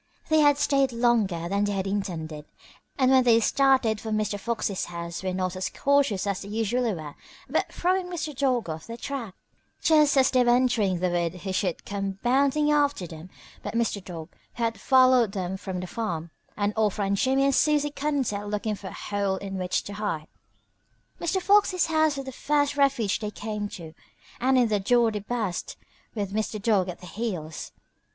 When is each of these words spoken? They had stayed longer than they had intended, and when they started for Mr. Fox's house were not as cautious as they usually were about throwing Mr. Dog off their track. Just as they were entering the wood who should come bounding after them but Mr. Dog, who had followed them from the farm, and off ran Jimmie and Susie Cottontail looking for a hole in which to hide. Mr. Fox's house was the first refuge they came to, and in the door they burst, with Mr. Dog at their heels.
They 0.29 0.39
had 0.39 0.57
stayed 0.57 0.91
longer 0.91 1.47
than 1.47 1.65
they 1.65 1.73
had 1.73 1.85
intended, 1.85 2.45
and 2.97 3.11
when 3.11 3.23
they 3.23 3.39
started 3.39 4.01
for 4.01 4.09
Mr. 4.09 4.39
Fox's 4.39 4.85
house 4.85 5.21
were 5.21 5.31
not 5.31 5.55
as 5.55 5.69
cautious 5.69 6.25
as 6.25 6.41
they 6.41 6.47
usually 6.49 6.91
were 6.91 7.13
about 7.47 7.71
throwing 7.71 8.07
Mr. 8.07 8.35
Dog 8.35 8.67
off 8.67 8.87
their 8.87 8.97
track. 8.97 9.35
Just 9.79 10.17
as 10.17 10.31
they 10.31 10.43
were 10.43 10.55
entering 10.55 11.01
the 11.01 11.11
wood 11.11 11.35
who 11.41 11.53
should 11.53 11.85
come 11.85 12.13
bounding 12.23 12.71
after 12.71 13.05
them 13.05 13.29
but 13.61 13.75
Mr. 13.75 14.03
Dog, 14.03 14.29
who 14.55 14.63
had 14.63 14.81
followed 14.81 15.33
them 15.33 15.55
from 15.55 15.79
the 15.79 15.85
farm, 15.85 16.31
and 16.57 16.73
off 16.75 16.97
ran 16.97 17.13
Jimmie 17.13 17.45
and 17.45 17.53
Susie 17.53 17.91
Cottontail 17.91 18.47
looking 18.47 18.73
for 18.73 18.87
a 18.87 18.93
hole 18.93 19.35
in 19.35 19.59
which 19.59 19.83
to 19.83 19.93
hide. 19.93 20.25
Mr. 21.19 21.39
Fox's 21.39 21.85
house 21.85 22.17
was 22.17 22.25
the 22.25 22.31
first 22.31 22.75
refuge 22.75 23.19
they 23.19 23.29
came 23.29 23.69
to, 23.69 23.93
and 24.39 24.57
in 24.57 24.67
the 24.67 24.79
door 24.79 25.11
they 25.11 25.19
burst, 25.19 25.77
with 26.15 26.33
Mr. 26.33 26.59
Dog 26.59 26.89
at 26.89 27.01
their 27.01 27.09
heels. 27.11 27.71